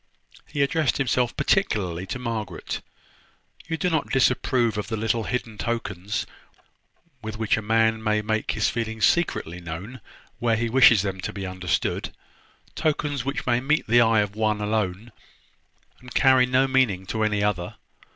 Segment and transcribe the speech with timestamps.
[0.47, 2.81] He addressed himself particularly to Margaret.
[3.67, 6.25] "You do not disapprove of the little hidden tokens
[7.21, 10.01] with which a man may make his feelings secretly known
[10.39, 12.11] where he wishes them to be understood;
[12.73, 15.11] tokens which may meet the eye of one alone,
[15.99, 17.75] and carry no meaning to any other!